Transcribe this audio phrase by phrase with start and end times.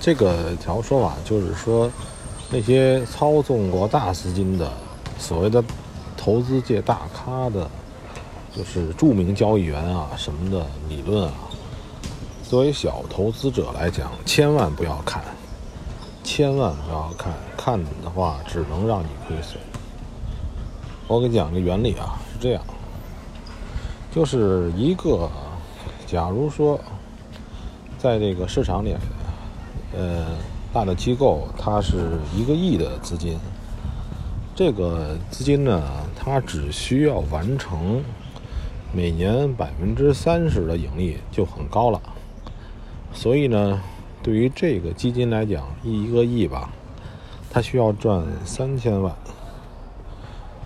[0.00, 1.90] 这个条说法就是说，
[2.50, 4.72] 那些操纵过大资金的
[5.18, 5.62] 所谓的
[6.16, 7.70] 投资界大咖的，
[8.56, 11.34] 就是著名交易员啊什么的理论啊，
[12.42, 15.22] 作为小投资者来讲，千万不要看，
[16.24, 19.60] 千万不要看，看的话只能让你亏损。
[21.08, 22.62] 我给你讲个原理啊，是这样，
[24.10, 25.30] 就是一个，
[26.06, 26.80] 假如说，
[27.98, 28.96] 在这个市场里。
[29.92, 30.24] 呃，
[30.72, 33.36] 大的机构它是一个亿的资金，
[34.54, 35.82] 这个资金呢，
[36.16, 38.00] 它只需要完成
[38.92, 42.00] 每年百分之三十的盈利就很高了。
[43.12, 43.80] 所以呢，
[44.22, 46.70] 对于这个基金来讲，一个亿吧，
[47.50, 49.12] 它需要赚三千万，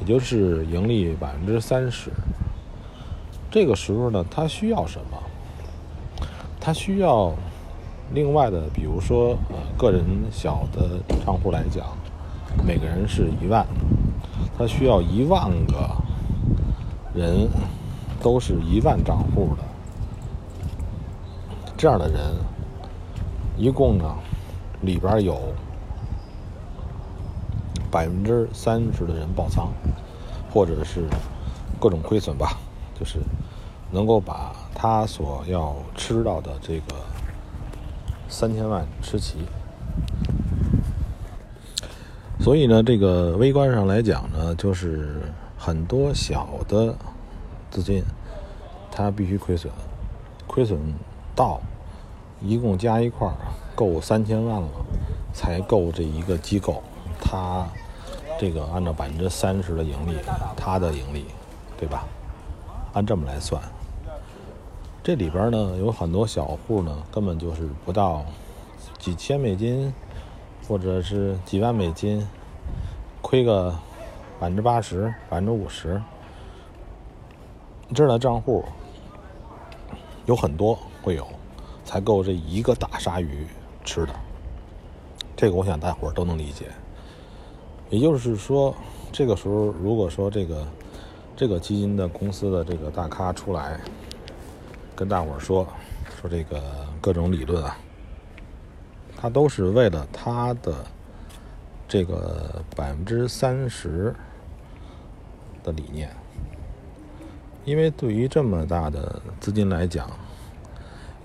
[0.00, 2.10] 也就是盈利百分之三十。
[3.50, 5.22] 这个时候呢，它需要什么？
[6.58, 7.34] 它需要。
[8.12, 11.86] 另外的，比如说，呃，个人小的账户来讲，
[12.66, 13.64] 每个人是一万，
[14.58, 15.88] 他需要一万个
[17.14, 17.48] 人
[18.20, 19.62] 都是一万账户的，
[21.76, 22.34] 这样的人，
[23.56, 24.12] 一共呢，
[24.80, 25.38] 里边有
[27.92, 29.68] 百分之三十的人爆仓，
[30.52, 31.04] 或者是
[31.78, 32.58] 各种亏损吧，
[32.98, 33.20] 就是
[33.92, 37.09] 能够把他所要吃到的这个。
[38.30, 39.38] 三千万吃齐，
[42.38, 45.20] 所以呢，这个微观上来讲呢，就是
[45.58, 46.94] 很多小的
[47.70, 48.04] 资金，
[48.90, 49.70] 它必须亏损，
[50.46, 50.78] 亏损
[51.34, 51.60] 到
[52.40, 53.34] 一共加一块儿
[53.74, 54.68] 够三千万了，
[55.34, 56.82] 才够这一个机构，
[57.20, 57.66] 它
[58.38, 60.16] 这个按照百分之三十的盈利，
[60.56, 61.26] 它的盈利，
[61.76, 62.06] 对吧？
[62.92, 63.60] 按这么来算。
[65.02, 68.22] 这里边呢有很多小户呢，根本就是不到
[68.98, 69.90] 几千美金，
[70.68, 72.26] 或者是几万美金，
[73.22, 73.70] 亏个
[74.38, 76.00] 百分之八十、百分之五十。
[77.94, 78.62] 这样的账户
[80.26, 81.26] 有很多会有，
[81.82, 83.46] 才够这一个大鲨鱼
[83.82, 84.14] 吃的。
[85.34, 86.66] 这个我想大伙儿都能理解。
[87.88, 88.74] 也就是说，
[89.10, 90.66] 这个时候如果说这个
[91.34, 93.80] 这个基金的公司的这个大咖出来。
[95.00, 95.66] 跟大伙儿说
[96.20, 96.60] 说这个
[97.00, 97.74] 各种理论啊，
[99.16, 100.74] 他都是为了他的
[101.88, 104.14] 这个百分之三十
[105.64, 106.10] 的理念，
[107.64, 110.10] 因为对于这么大的资金来讲，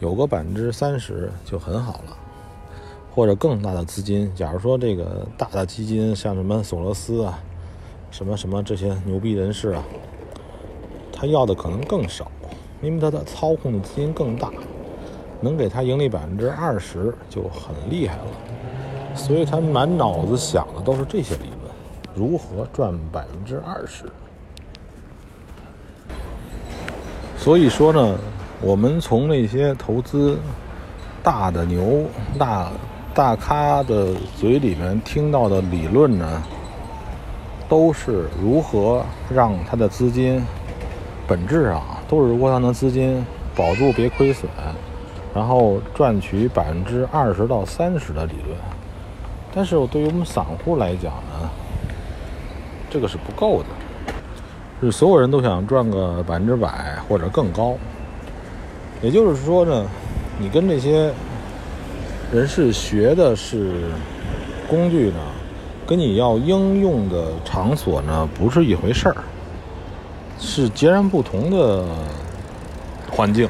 [0.00, 2.14] 有个百分之三十就很好了，
[3.14, 7.38] 或者更大的资金，假如说这个大的基金像什么索罗斯啊，
[8.10, 9.82] 什么什么这些牛逼人士啊，
[11.10, 12.30] 他要的可能更少。
[12.82, 14.50] 因为他的操控的资金更大，
[15.40, 21.72] 能给他盈利百分之二十就很厉害了，所以他满脑子想的都是这些理论，
[22.12, 24.04] 如何赚百分之二十。
[27.38, 28.18] 所以说呢，
[28.60, 30.36] 我们从那些投资
[31.22, 32.04] 大的牛、
[32.36, 32.72] 大
[33.14, 36.42] 大咖的嘴里面听到的理论呢，
[37.68, 40.44] 都是如何让他的资金
[41.28, 41.80] 本质上。
[42.12, 43.24] 都是窝囊的资金
[43.56, 44.46] 保住别亏损，
[45.34, 48.54] 然后赚取百分之二十到三十的利润。
[49.54, 51.48] 但是对于我们散户来讲呢，
[52.90, 53.68] 这个是不够的。
[54.82, 57.74] 是所有人都想赚个百分之百或者更高。
[59.00, 59.86] 也就是说呢，
[60.38, 61.10] 你跟这些
[62.30, 63.72] 人士学的是
[64.68, 65.20] 工具呢，
[65.86, 69.16] 跟你要应用的场所呢不是一回事儿。
[70.44, 71.84] 是截然不同的
[73.10, 73.48] 环境，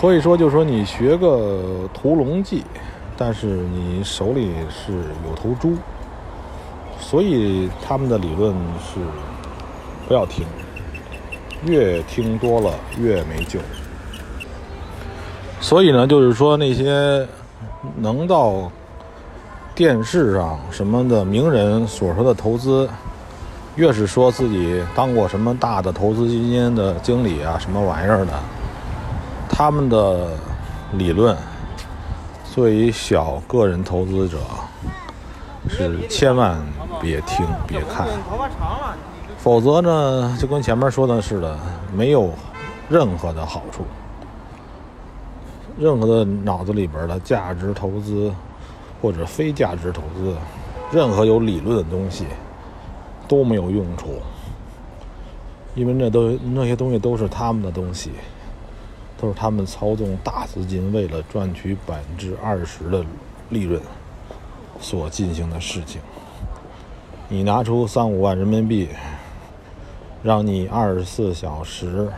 [0.00, 1.60] 所以说，就是说你学个
[1.92, 2.64] 屠龙记，
[3.16, 4.92] 但是你手里是
[5.28, 5.76] 有头猪，
[6.98, 8.98] 所以他们的理论是
[10.08, 10.46] 不要听，
[11.66, 13.60] 越听多了越没救。
[15.60, 17.28] 所以呢，就是说那些
[17.96, 18.72] 能到
[19.74, 22.88] 电视上什么的名人所说的投资。
[23.76, 28.32] 越是说自己当过什么大的投资基金的经理啊，什么玩意儿的，
[29.50, 30.30] 他们的
[30.92, 31.36] 理论，
[32.54, 34.38] 作为小个人投资者，
[35.68, 36.58] 是千万
[37.02, 38.08] 别听别看，
[39.38, 41.58] 否则呢，就跟前面说的似的，
[41.94, 42.30] 没有
[42.88, 43.84] 任何的好处，
[45.78, 48.32] 任何的脑子里边的价值投资
[49.02, 50.34] 或者非价值投资，
[50.90, 52.24] 任何有理论的东西。
[53.28, 54.20] 都没有用处，
[55.74, 58.10] 因为那都那些东西都是他们的东西，
[59.20, 63.04] 都是他们操纵大资金，为了赚取百分之二十的
[63.50, 63.80] 利润
[64.80, 66.00] 所进行的事情。
[67.28, 68.88] 你拿出三五万人民币，
[70.22, 72.08] 让你二十四小时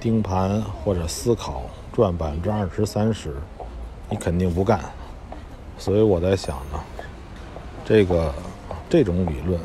[0.00, 1.62] 盯盘或者思考
[1.92, 3.36] 赚百分之二十三十，
[4.08, 4.80] 你肯定不干。
[5.76, 6.80] 所以我在想呢，
[7.84, 8.32] 这个
[8.92, 9.58] 这种理论、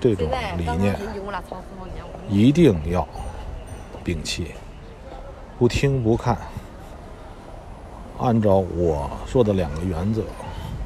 [0.00, 0.96] 这种理念
[2.30, 3.06] 一定要
[4.02, 4.52] 摒弃。
[5.58, 6.38] 不听不看，
[8.18, 10.22] 按照我说的两个原则，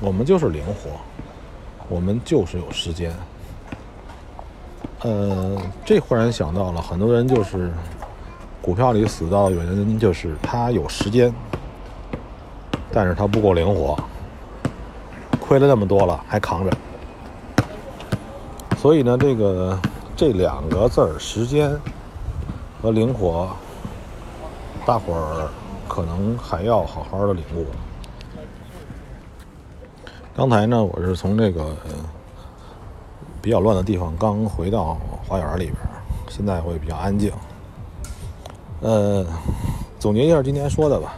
[0.01, 0.91] 我们就是灵活，
[1.89, 3.15] 我们就是有时间。
[5.03, 7.73] 呃，这忽然想到了，很多人就是
[8.61, 11.33] 股票里死到的原因就是他有时间，
[12.91, 13.97] 但是他不够灵活，
[15.39, 16.77] 亏了那么多了还扛着。
[18.85, 19.81] 所以呢，这个
[20.15, 21.75] 这两个字儿，时间
[22.83, 23.49] 和灵活。
[24.85, 25.49] 大伙儿
[25.89, 27.65] 可能还要好好的领悟。
[30.37, 31.75] 刚才呢，我是从这个
[33.41, 35.77] 比较乱的地方刚回到花园里边，
[36.29, 37.33] 现在会比较安静。
[38.83, 39.25] 呃，
[39.99, 41.15] 总结一下今天说的吧，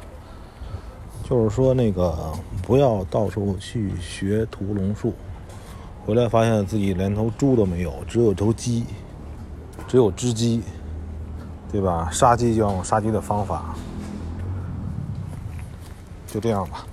[1.28, 2.16] 就是说那个
[2.62, 5.12] 不要到处去学屠龙术，
[6.06, 8.85] 回来发现自己连头猪都没有，只有头鸡，
[9.88, 10.62] 只有只鸡。
[11.73, 12.08] 对吧？
[12.12, 13.75] 杀鸡就要用杀鸡的方法，
[16.26, 16.87] 就这样吧。